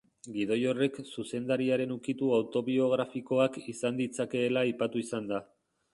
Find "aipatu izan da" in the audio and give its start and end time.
4.71-5.45